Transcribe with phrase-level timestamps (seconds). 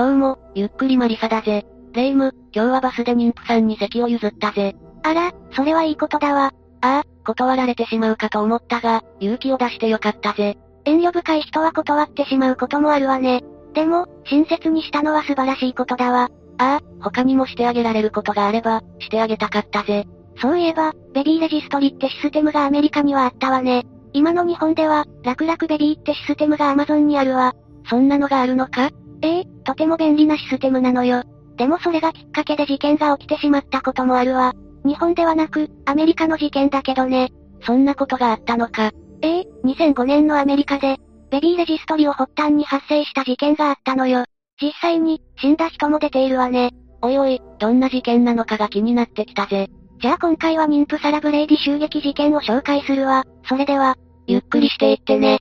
[0.00, 1.66] どうも、ゆっくりマリサだぜ。
[1.92, 4.74] レイム、今日はバスで妊婦さんに席を譲ったぜ。
[5.02, 6.54] あら、それはいいことだわ。
[6.80, 10.56] ああ、断られてしまうかと思ったが、勇気を出してよかったぜ。
[10.86, 13.44] 遠慮深い人は断ってしまうこともあるわね。
[13.74, 16.30] でも、親切にしたのは素晴らしいことだわ。
[16.56, 20.06] ああ、他にもしてあげられることがあれば、してあげたかったぜ。
[20.40, 23.84] そういえば、ベビーレジストリってシステムがアメリカにはあったわね。
[24.14, 27.54] 今の日本では、楽々ベビーってシステムがアマゾンにあるわ。
[27.90, 28.88] そんなのがあるのか？
[29.22, 31.22] ええとても便利なシステムなのよ。
[31.56, 34.52] でもそれがきっかけで事件が起きてしまったこともあるわ。
[34.84, 37.30] 日本ではなく、アメリカの事件だけどね。
[37.62, 38.90] そんなことがあったのか。
[39.22, 40.96] ええ2005年のアメリカで、
[41.30, 44.24] ベビーレジストリを発端に発生した事件があったのよ。
[44.60, 46.72] 実際に、死んだ人も出ているわね。
[47.00, 49.68] おいおい、どんな事件なのかが気になってきたぜ。
[50.02, 53.24] じゃあ今回は妊婦サラブレイディ襲撃事件を紹介するわ。
[53.44, 53.94] それでは、
[54.26, 55.38] ゆっくりしていってね。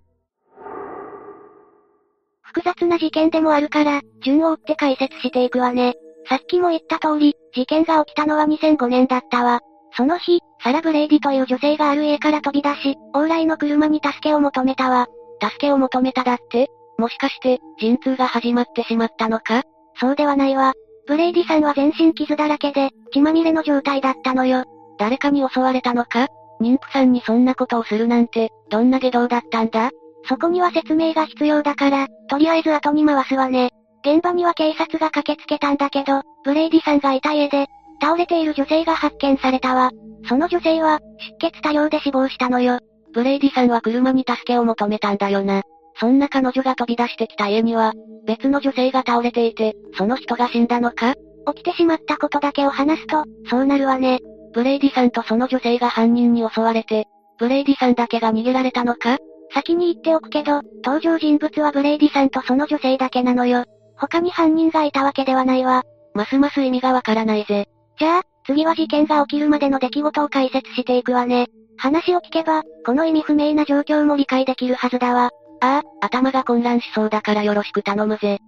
[2.54, 5.94] 複雑な事件でもあるから、順を追って解説していくわね。
[6.28, 9.62] さっきも言った通り、事件が起きたのは2005年だったわ。
[9.96, 15.08] その日、サラ・ブレイディという女性がある家から飛び出し、往来の車に助けを求めたわ。
[15.42, 16.68] 助けを求めただって？
[16.98, 19.64] もしかして、陣痛が始まってしまったのか？
[20.00, 20.74] そうではないわ。
[21.08, 24.64] ブレイディさんは全身傷だらけで、血まみれの状態だったのよ。
[24.98, 26.28] 誰かに襲われたのか？
[26.62, 29.92] 妊婦さんにそんなことをするなんて、どんな外道だったんだ？
[30.26, 33.72] そこには説明が必要だから、とりあえず後に回すわね。
[34.06, 37.68] 現場には警察が駆けつけたんだけど、ブレイディさんがいた家で、
[38.02, 39.92] 倒れている女性が発見されたわ。
[40.28, 41.00] その女性は、
[41.42, 42.80] 出血多量で死亡したのよ。
[43.14, 45.64] ブレイディさんは車に助けを求めたんだよな。
[46.00, 47.94] そんな彼女が飛び出してきた家には、
[48.26, 51.16] 別の女性が倒れていて、その人が死んだのか？
[51.54, 54.20] 起きてしまったことだけを話すと、そうなるわね。
[54.54, 59.18] ブレイディさんとその女性が犯人に襲われて、ブレイディさんだけが逃げられたのか？
[59.54, 63.66] 先に言っておくけど、登場人物はブレイディさんとその女性だけなのよ。
[63.98, 65.84] 他に犯人がいたわけではないわ。
[66.14, 67.68] ますます意味がわからないぜ。
[67.98, 71.48] じゃあ、次は事件が起きるまでの出来事を解説していくわね。
[71.78, 75.32] 話を聞けば、この意味不明な状況も理解できるはずだわ。
[75.62, 78.40] ああ、頭が混乱しそうだからよろしく頼むぜ。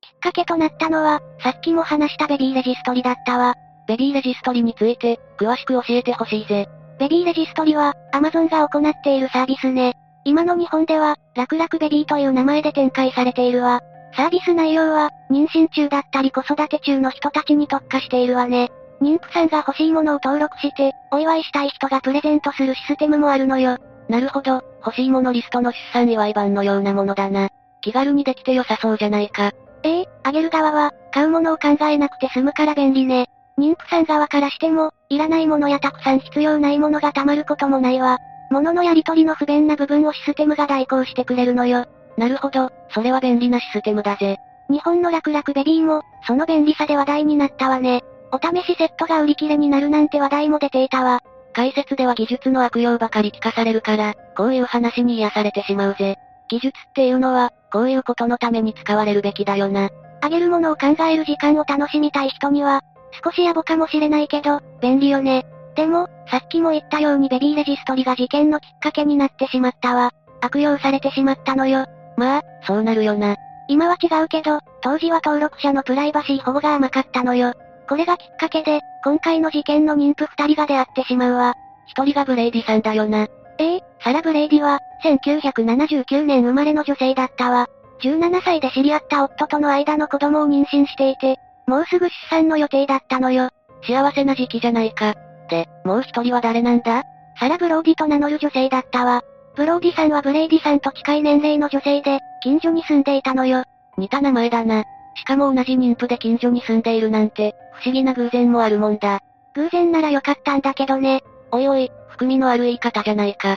[0.00, 3.54] きっかけとなったのは、さっきも話したベビーレジストリだったわ。
[3.86, 6.68] ベビーレジストリについて、詳しく教えてほしいぜ。
[6.98, 9.94] ベビーレジストリは、アマゾンが行っているサービスね。
[10.24, 13.80] 今の日本では、楽々ベビーという名前で展開されているわ。
[14.16, 18.70] サービス内容は、妊娠中だったり子育て中の人たちに特化しているわね。
[19.00, 23.78] 妊婦さんが欲しいものを登録して、お祝いしたい人がプレゼントするシステムもあるのよ。
[24.08, 27.50] なるほど、欲しいものリストの出産祝い版のようなものだな。
[27.80, 29.52] 気軽にできて良さそうじゃないか。
[29.84, 33.28] ええあげる側は、買うものを考えなくて済むから便利ね。
[33.56, 38.18] 妊婦さん側からしても、いらないものやたくさん必要ないものが溜まることもないわ。
[38.50, 41.86] 物のやり取りの不便な部分をシステムが代行してくれるのよ。
[42.18, 44.36] なるほど、それは便利なシステムだぜ。
[44.68, 48.02] 日本の楽々ベビーも、その便利さで話題になったわね。
[48.32, 51.20] お試しセットが売り切れになるなんて話題も出ていたわ。
[51.54, 56.16] 解説では技術の悪用ばかり聞かされるから、こういう話に癒されてしまうぜ。
[56.48, 59.88] 技術っていうのは、こういうことのために使われるべきだよな。
[60.20, 62.82] あげるものを考える時間を楽しみたい人には、
[63.24, 65.46] 少し野暮かもしれないけど、便利よね。
[65.74, 70.12] でも、さっきも言ったようにベビーレジストリが事件のきっかけになってしまったわ。
[70.40, 71.86] 悪用されてしまったのよ。
[72.16, 73.36] まあ、そうなるよな。
[73.68, 77.52] 今は違うけど、当時は登録者のプライバシー保護が甘かったのよ。
[77.88, 81.54] これがきっかけで、今回の事件の妊婦二人が出会ってしまうわ。
[81.86, 83.28] 一人がブレイディさんだよな。
[83.58, 87.68] ええサラ・ブレイディは、1979年生まれの女性だったわ。
[88.00, 91.38] 17歳で知り合った夫との間の子供を妊娠していて、
[91.68, 93.50] もうすぐ出産の予定だったのよ。
[93.86, 95.14] 幸せな時期じゃないか。
[95.50, 97.04] で、もう一人は誰なんだ？
[97.38, 99.22] サラ・ブローディと名乗る女性だったわ。
[99.54, 103.64] ブローディさんはブレイディさんと近い年齢の女性で、近所に住んでいたのよ。
[103.98, 104.84] 似た名前だな。
[105.14, 109.20] しかも同じ妊婦で近所に住んでいるなんて、不思議な偶然もあるもんだ。
[109.54, 111.22] 偶然ならよかったんだけどね。
[111.52, 113.56] おいおい、含みのある言い方じゃないか。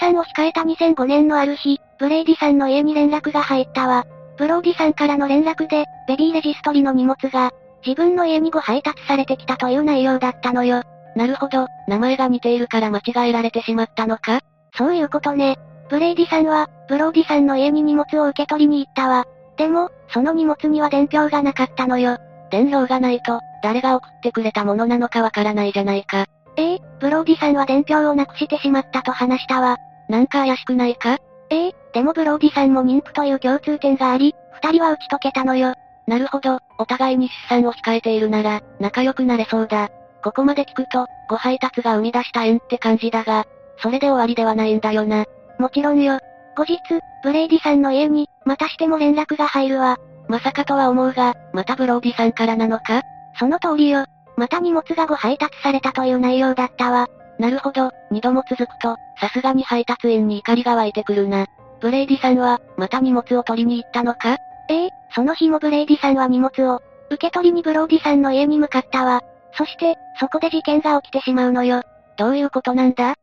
[0.00, 4.04] 出産を控えた2005年のある日、ブレイディさんの家に連絡が入ったわ。
[4.38, 7.50] ブローディさんからの連絡で、ベビーレジストリの荷物が、
[7.84, 10.82] 自分の家に誤配達されてきたという内容だったのよ。
[11.16, 14.40] なるほど、名前が似ているから間違えられてしまったのか？
[14.76, 15.56] そういうことね。
[15.88, 19.26] ブレイディさんは、ブローディさんの家に荷物を受け取りに行ったわ。
[19.56, 22.18] でも、その荷物には伝票がなかったのよ。
[22.50, 26.26] 伝票がないと、誰が送ってくれたものなのかわからないじゃないか。
[26.56, 29.78] ええブローディさんは伝票をなくしてしまったと話したわ。
[30.08, 31.18] なんか怪しくないか？
[31.50, 35.74] ええでもブローディさんも妊婦という共通点があり、二人は打ち解けたのよ。
[36.06, 39.88] なるほど、お互いに出産を控えているなら、仲良くなれそうだ。
[40.22, 43.44] ここまで聞くと、誤配達が生み出した縁って感じだが、
[43.82, 45.24] それで終わりではないんだよな。
[45.58, 46.18] もちろんよ。
[46.56, 46.78] 後日、
[47.22, 49.96] ブレイディさんの家に、またしても連絡が入るわ。
[50.28, 53.02] まさかとは思うが、またブローディさんからなのか？
[53.38, 54.04] その通りよ。
[54.36, 57.08] また荷物が誤配達されたという内容だったわ。
[57.38, 61.46] なるほど、二度も続くと、さすがに配達員に怒りが湧いてくるな。
[61.80, 64.36] ブレイディさんは、また荷物を取りに行ったのか？
[64.70, 69.22] ええその日もブレイディさんは荷物を、受け取りにブローディさんの家に向かったわ。
[69.52, 71.82] そして、そこで事件が起きてしまうのよ。
[72.16, 73.14] どういうことなんだ？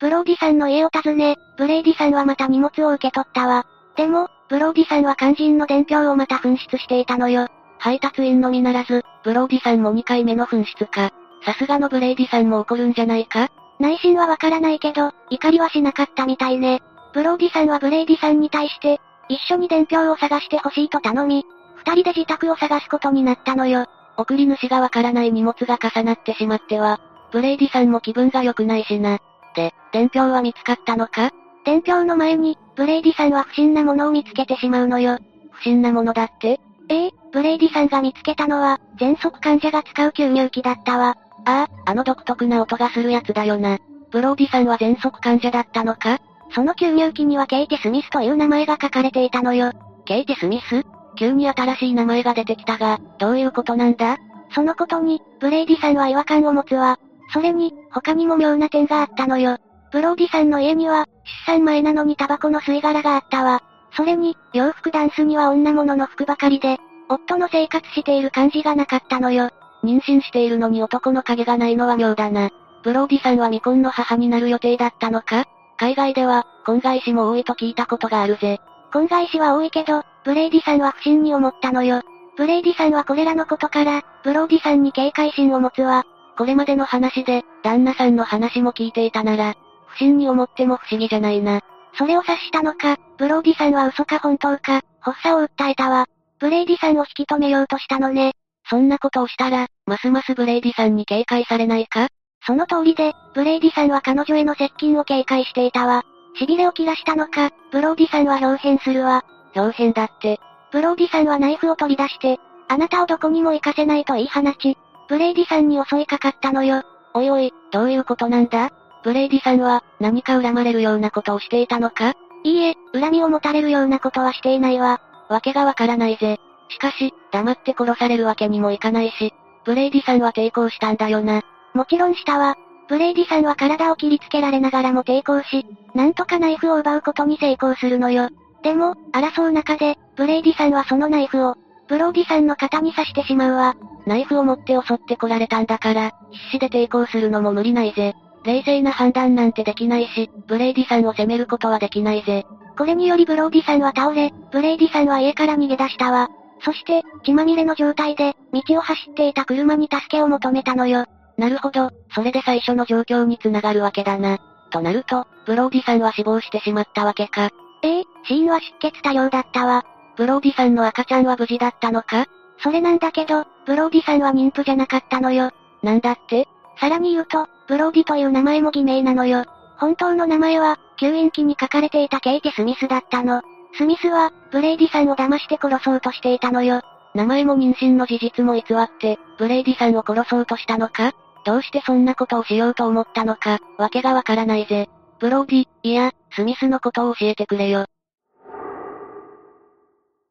[0.00, 3.64] ブローディさんの家を訪ね、ブレイディさんはまた荷物を受け取ったわ。
[3.96, 7.46] でも、ブローディさんは肝心の伝票をまた紛失していたのよ。
[7.78, 11.12] 配達員のみならず、ブローディさんも2回目の紛失か。
[11.44, 13.50] さすがのブレイディさんも怒るんじゃないか？
[13.78, 16.80] 内心はわからないけど、怒りはしなかったみたいね。
[17.12, 21.44] ブローディさんはブレイディさんに対して、一緒に伝票を探してほしいと頼み、
[21.76, 23.86] 二人で自宅を探すことになったのよ。
[24.16, 27.00] 送り主がわからない荷物が重なってしまっては、
[27.32, 29.18] ブレイディさんも気分が良くないしな。
[29.56, 31.30] で、伝票は見つかったのか？
[31.64, 35.18] 伝票の前に、ブレイディさんは不審なものを見つけてしまうのよ。
[35.50, 36.60] 不審なものだって？
[36.88, 41.16] ええブレイディさんが見つけたのは、喘息患者が使う吸入器だったわ。
[41.44, 43.78] ああ、あの独特な音がするやつだよな。
[44.10, 46.18] ブローディさんは喘息患者だったのか？
[46.54, 49.72] その吸入器にはケイティ・スミスという名前が書かれていたのよ。
[50.04, 50.84] ケイティ・スミス？
[51.16, 54.18] 急に新しい名前が出てきたが、どういうことなんだ？
[54.54, 56.98] そのことに、ブレイディさんは違和感を持つわ。
[57.32, 59.56] それに、他にも妙な点があったのよ。
[59.90, 61.06] ブローディさんの家には、
[61.46, 63.62] 出産前なのにタバコの吸い殻があったわ。
[63.96, 66.78] それに、洋服ダンスには女物の服ばかりで、
[67.08, 69.50] 夫の生活している感じがなかったのよ。
[69.84, 72.50] 妊娠しているのに男の影がないのは妙だな。
[72.82, 75.44] ブローディさんは未婚の母になる予定だったのか？
[75.76, 78.60] 海外では、婚外子も多いと聞いたことがあるぜ。
[78.92, 82.02] 婚外子は多いけど、ブレイディさんは不審に思ったのよ。
[82.36, 86.04] ブレイディさんはこれらのことから、ブローディさんに警戒心を持つわ。
[86.38, 89.54] これまでの話で、旦那さんの話も聞いていたなら、
[89.86, 91.60] 不審に思っても不思議じゃないな。
[91.94, 96.06] それを察したのか、ブローディさんは嘘か本当か、発作を訴えたわ。
[96.38, 98.34] ブレイディさんを引き止めようとしたのね。
[98.72, 102.08] そんなことをしたら、ますますブレイディさんに警戒されないか？
[102.46, 106.04] その通りで、ブレイディさんは彼女への接近を警戒していたわ。
[106.40, 109.26] 痺れを切らしたのか、ブローディさんは豹変するわ。
[109.54, 110.40] 豹変だって。
[110.72, 112.38] ブローディさんはナイフを取り出して、
[112.68, 116.82] あなたをどこにも行かせないと言い放ち、ブレイディさんに襲いかかったのよ。
[117.12, 118.70] おいおい、どういうことなんだ？
[119.04, 122.14] ブレイディさんは、何か恨まれるようなことをしていたのか？
[122.42, 125.02] いいえ、恨みを持たれるようなことはしていないわ。
[125.28, 126.40] わけがわからないぜ。
[126.70, 129.34] しかし、黙って殺されるわけにもいかないし、
[129.64, 131.42] ブレイディさんは抵抗したんだよな。
[131.74, 132.56] もちろんしたわ。
[132.88, 138.28] ブレイディさんは体を切りつけられながらも抵抗し、なんとかナイフを奪うことに成功するのよ。
[138.62, 141.56] でも、争う中で、ブレイディさんはそのナイフを、
[141.88, 143.74] ブローディさんの肩に刺してしまうわ。
[144.06, 148.14] ナイフを持って襲ってこられたんだから、必死で抵抗するのも無理ないぜ。
[148.44, 152.44] 冷静な判断なんてできないし、ブレイディさんを責めることはできないぜ。
[152.76, 156.28] これによりブローディさんは倒れ、ブレイディさんは家から逃げ出したわ。
[156.64, 161.06] そして、血まみれの状態で、道を走っていた車に助けを求めたのよ。
[161.36, 164.38] なるほど、それで最初の状況に繋がるわけだな。
[164.70, 167.50] となると、ブローディさんは死亡してしまったわけか。
[167.82, 169.84] ええ死因は出血多量だったわ。
[170.16, 172.26] ブローディさんの赤ちゃんは無事だったのか？
[172.62, 175.50] それなんだけど、ブローディさんは妊婦じゃなかったのよ。
[175.82, 176.46] なんだって？
[176.78, 179.44] さらに言うと、ブローディという名前も偽名なのよ。
[179.78, 183.42] 本当の名前は、吸引機に書かれていたケイティ・スミスだったの。
[183.74, 186.82] スミスは、ブレイディさんを騙して殺そうとしていたのよ。
[187.14, 191.12] 名前も妊娠の事実も偽って、ブレイディさんを殺そうとしたのか？
[191.44, 194.88] どうしてそんなことをしようと思ったのか、わけがわからないぜ。
[195.18, 197.86] ブローディ、いや、スミスのことを教えてくれよ。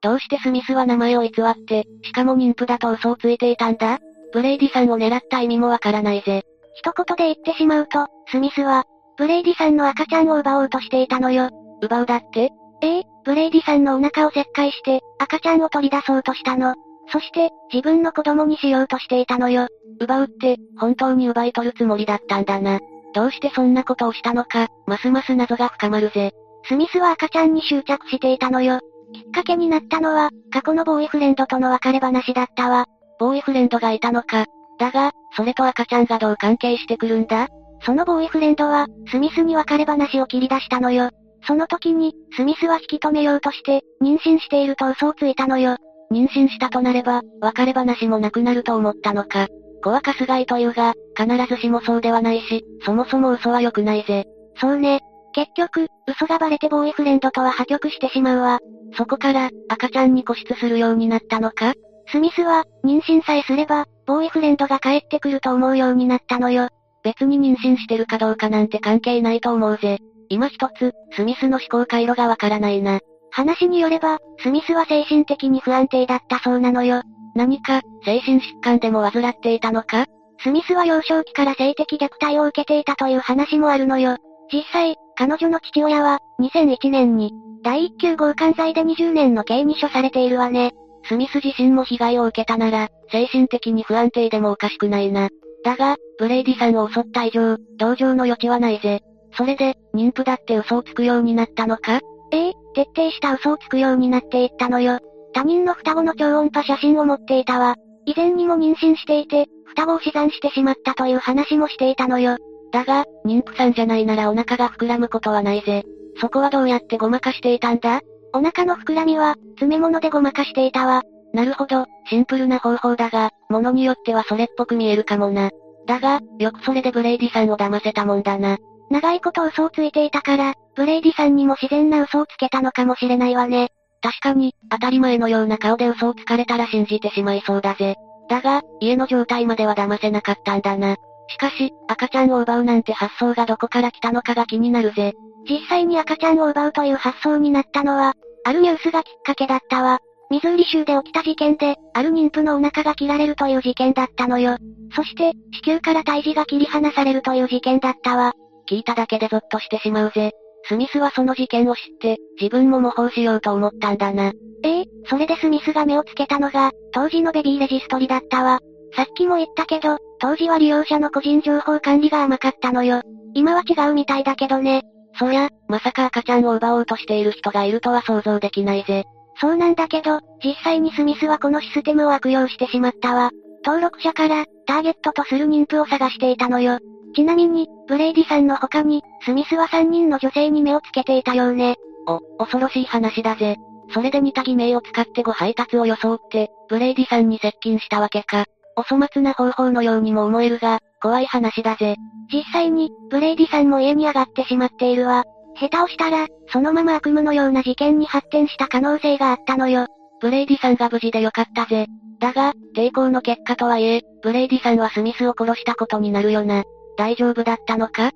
[0.02, 4.00] どうしてスミスは名前を偽って、しかも妊婦だと嘘をついていたんだ？
[4.34, 6.44] ブレイディさんを狙った意味もわからないぜ。
[6.74, 8.86] 一言で言ってしまうと、スミスは、
[9.18, 11.50] ブレイディさんの赤ちゃんを奪おうとしていたのよ。
[11.82, 12.50] 奪うだって？
[12.82, 16.76] ええ、ブレイディさんのお腹を切開して、赤ちゃんを取り出そうとしたの。
[17.12, 19.68] そして、自分の子供にしようとしていたのよ。
[20.00, 22.80] 奪うって、本当に奪い取るつもりだったんだな。
[23.14, 26.32] どうしてそんなことをしたのか、ますます謎が深まるぜ。
[26.64, 28.80] スミスは赤ちゃんに執着していたのよ。
[29.14, 32.86] きっかけになったのは、過去のボーイフレンドとの別れ話だったわ。
[33.20, 34.46] ボーイフレンドがいたのか。
[34.80, 37.50] だが、それと赤ちゃんがどう関係してくるんだ？
[37.84, 41.10] そのボーイフレンドは、スミスに別れ話を切り出したのよ。
[41.48, 45.78] その時に、スミスは引き止めようとして、妊娠していると嘘をついたのよ。
[46.12, 49.48] 妊娠したとなれば、別れ話もなくなると思ったのか。
[49.84, 54.26] 子はかすがいというが、必ずしもそうではないし、そもそも嘘は良くないぜ。
[54.60, 55.00] そうね。
[55.34, 58.60] 結局、嘘がバレてボーイフレンドとは破局してしまうわ。
[58.98, 61.74] そこから、赤ちゃんに固執するようになったのか？
[62.08, 66.68] スミスは、妊娠さえすれば、ボーイフレンドが帰ってくると思うようになったのよ。
[67.04, 70.00] 別に妊娠してるかどうかなんて関係ないと思うぜ。
[70.32, 73.02] 今一つ、スミスの思考回路がわからないな。
[73.32, 77.02] 話によれば、スミスは精神的に不安定だったそうなのよ。
[77.36, 80.06] 何か、精神疾患でも患っていたのか？
[80.40, 84.16] スミスは幼少期から性的虐待を受けていたという話もあるのよ。
[84.54, 90.72] 実際、彼女の父親は、2001年に、第一級強姦罪で20年の刑に処されているわね。
[91.10, 95.28] スミス自身も被害を受けたなら、精神的に不安定でもおかしくないな。
[95.66, 99.02] だが、ブレイディさんを襲った以上、同情の余地はないぜ。
[99.38, 102.00] それで、妊婦だって嘘をつくようになったのか？
[102.32, 105.00] ええ、徹底した嘘をつくようになっていったのよ。
[105.34, 107.76] 他人の双子の超音波写真を持っていたわ。
[108.06, 112.38] 以前にも妊娠していて、双子を死産してしまったという話もしていたのよ。
[112.72, 115.84] だが、妊婦さんじゃないならお腹が膨らむことはないぜ。
[116.20, 118.02] そこはどうやってごまかしていたんだ？
[118.34, 121.04] お腹の膨らみは、詰め物でごまかしていたわ。
[121.34, 125.50] なるほど、シンプルな方法だが、物によってはそれっぽく見えるかもな。
[125.86, 128.58] だが、よくそれでブレイディさんを騙せたもんだな。
[128.92, 133.70] 長いこと嘘をついていたから、ブレイディさんにも自然な嘘をつけたのかもしれないわね。
[134.02, 137.96] 確かに、当たり前のような顔で嘘をつかれたら信じてしまいそうだぜ。
[138.30, 140.98] だが、家の状態までは騙せなかったんだな。
[141.30, 145.14] しかし、赤ちゃんを奪うなんて発想がどこから来たのかが気になるぜ。
[145.50, 150.00] 実際に赤ちゃんを奪うという発想になったのは、あるニュースがきっかけだったわ。
[150.30, 154.58] ミズーリ州で起きた事件で、ある妊婦のお腹が切られるという事件だったのよ。
[154.96, 155.34] そして、
[155.64, 158.34] 子宮から胎児が切り離されるという事件だったわ。
[158.72, 160.32] 聞いただけでゾッとしてしまうぜ。
[160.64, 164.32] スミスはその事件を知って、自分も模倣しようと思ったんだな。
[164.64, 168.60] ええそれでスミスが目をつけたのが、当時のベビーレジストリだったわ。
[168.96, 173.02] さっきも言ったけど、当時は利用者の個人情報管理が甘かったのよ。
[173.34, 174.84] 今は違うみたいだけどね。
[175.20, 179.04] そりゃ、まさか赤ちゃんを奪おうとしている人がいるとは想像できないぜ。
[179.40, 183.32] そうなんだけど、実際にスミスはこのシステムを悪用してしまったわ。
[183.66, 186.80] 登録者から、ターゲットとする妊婦を探していたのよ。
[187.16, 191.76] ちなみに、ブレイディさんの他に、スミスは3人の女性に目をつけていたようね。
[192.08, 193.58] お、恐ろしい話だぜ。
[193.94, 198.46] それで似た偽名を使って誤配達を装って、ブレイディさんに接近したわけか。
[198.78, 201.98] お粗末な方法のようにも思えるが、怖い話だぜ。
[202.32, 205.26] 実際に、ブレイディさんも家に上がってしまっているわ。
[205.60, 209.88] 下手をしたら、そのまま悪夢のような事件に発展した可能性があったのよ。
[210.22, 211.88] ブレイディさんが無事でよかったぜ。
[212.20, 216.64] だが、抵抗の結果とはいえ、ブレイディさんはスミスを殺したことになるよな。
[216.98, 218.12] 大丈夫だったのか？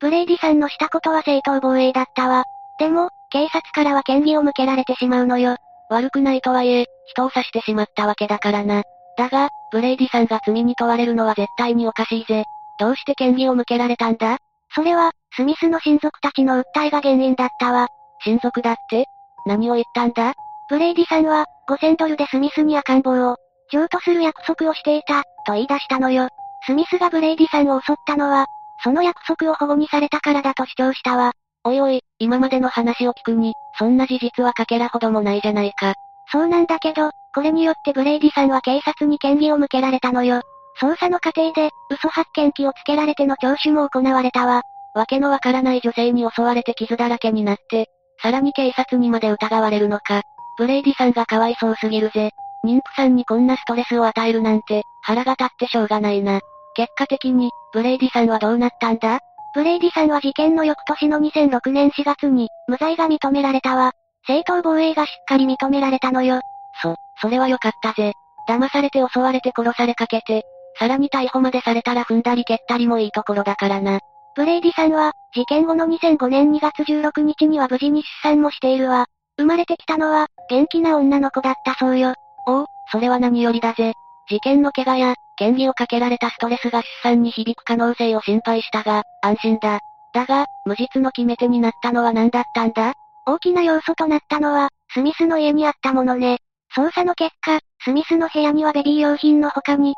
[0.00, 2.44] ブレイディさんのしたことは正当防衛だったわ。
[2.78, 5.56] でも、警察からは嫌疑を向けられてしまうのよ。
[5.90, 8.82] 悪くないとはいえ、人を刺してしまったわけだからな。
[9.16, 12.44] だが、ブレイディさんが罪に問われるのは絶対におかしいぜ。
[12.80, 14.38] どうして嫌疑を向けられたんだ？
[14.74, 17.88] それは、スミスの親族たちの訴えが原因だったわ。
[18.24, 19.04] 親族だって？
[19.46, 20.34] 何を言ったんだ？
[20.68, 23.36] ブレイディさんは、5000ドルでスミスに赤ん坊を、
[23.72, 26.28] 譲渡する約束をしていた、と言い出したのよ。
[26.66, 28.46] スミスがブレイディさんを襲ったのは、
[28.82, 31.32] その約束を反故にされたからだと主張したわ。
[31.64, 35.94] おいおい、今までの話を聞くに、そんな事実はかけらほどもないじゃないか。
[36.30, 40.42] そうなんだけど、これによってブレイディさんは警察に嫌疑を向けられたのよ。
[40.80, 44.62] 捜査の過程で、嘘発見器をつけられての聴取も行われたわ。
[44.94, 47.86] わけのわからない女性に襲われて傷だらけになって、
[48.22, 50.22] さらに警察にまで疑われるのか。
[50.56, 52.30] ブレイディさんがかわいそうすぎるぜ。
[52.64, 56.40] 妊婦さんにこんなストレスを与えるなんて、腹が立ってしょうがないな。
[56.74, 59.20] 結果的に、ブレイディさんはどうなったんだ？
[59.54, 63.92] ブレイディさんは事件の翌年の2006年4月に、無罪が認められたわ。
[64.26, 66.40] 正当防衛がしっかり認められたのよ。
[66.82, 68.12] そ、それはよかったぜ。
[68.48, 70.42] 騙されて襲われて殺されかけて、
[70.78, 74.00] さらに逮捕までされたら踏んだり蹴ったりもいいところだからな。
[74.34, 79.06] ブレイディさんは、事件後の2005年2月16日には無事に出産もしているわ。
[79.36, 82.14] 生まれてきたのは、元気な女の子だったそうよ。
[82.46, 83.92] おお、それは何よりだぜ。
[84.28, 89.80] 事件の怪我や、嫌疑をかけられたストレスが出産に響く可能性を心配したが、安心だ。
[90.12, 92.94] だが、無実の決め手になったのは何だったんだ？
[93.26, 96.38] 大きな要素となったのは、スミスの家にあったものね。
[96.76, 99.94] 捜査の結果、スミスの部屋にはベビー用品の他に、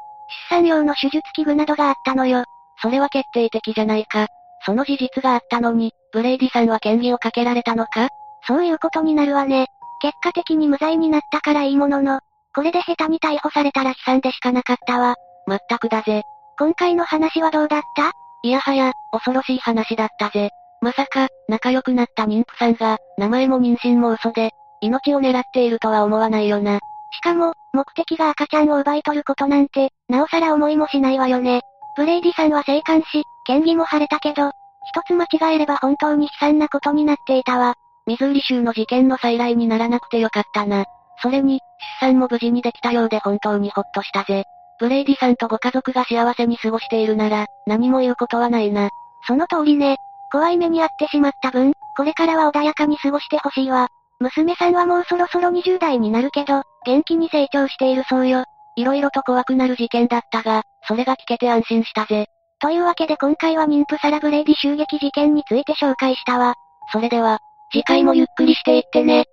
[0.50, 2.44] 出産用の手術器具などがあったのよ。
[2.80, 4.26] それは決定的じゃないか。
[4.64, 8.08] その事実があったのに、ブレイディさんは嫌疑をかけられたのか？
[8.46, 9.66] そういうことになるわね。
[10.00, 12.20] 結果的に無罪になったからいいものの、
[12.56, 15.14] これで下手に逮捕されたら悲惨でしかなかったわ。
[15.46, 16.22] まったくだぜ。
[16.58, 18.12] 今回の話はどうだった？
[18.42, 20.48] いやはや、恐ろしい話だったぜ。
[20.80, 26.78] まさか、仲良くなった妊婦さんが、名前も妊娠も嘘で、命を狙っているとは思わないよな。
[27.12, 31.60] しかも、目的が赤ちゃんを奪い取ることなんて、なおさら思いもしないわよね。
[31.94, 37.74] ブレイディさんは生還し、嫌疑も晴れたけど、一つ間違えれば本当に悲惨なことになっていたわ。
[38.06, 40.86] ミズーリ州の事件の再来にならなくてよかったな。
[41.22, 41.60] それに、
[42.00, 44.44] 出産も無事にできたようで本当にほっとしたぜ。
[44.78, 48.90] ブレイディさんとご家族が幸せに過ごしているなら、何も言うことはないな。
[49.26, 49.96] その通りね。
[50.30, 53.88] 怖い目に遭ってしまった分、これからは穏やかに過ごしてほしいわ。
[54.18, 58.44] 娘さんはもうそろそろ20代になるけど、元気に成長しているそうよ。
[58.76, 62.26] 色々と怖くなる事件だったが、それが聞けて安心したぜ。
[62.58, 66.54] というわけで今回は妊婦サラブレイディ襲撃事件について紹介したわ。
[66.92, 67.38] それでは、
[67.72, 69.24] 次回もゆっくりしていってね。